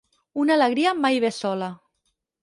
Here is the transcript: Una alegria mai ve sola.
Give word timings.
Una 0.43 0.53
alegria 0.59 0.93
mai 1.01 1.19
ve 1.25 1.31
sola. 1.39 1.67